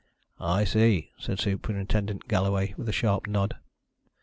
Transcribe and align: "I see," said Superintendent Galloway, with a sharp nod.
"I 0.39 0.63
see," 0.63 1.11
said 1.19 1.39
Superintendent 1.39 2.27
Galloway, 2.27 2.73
with 2.75 2.89
a 2.89 2.91
sharp 2.91 3.27
nod. 3.27 3.57